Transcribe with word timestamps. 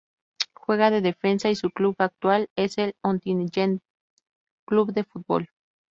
Juega 0.55 0.89
de 0.89 1.01
Defensa 1.01 1.51
y 1.51 1.55
su 1.55 1.69
club 1.69 1.93
actual 1.99 2.49
es 2.55 2.79
el 2.79 2.95
Ontinyent 3.03 3.83
Club 4.65 4.93
de 4.93 5.03
Futbol. 5.03 5.51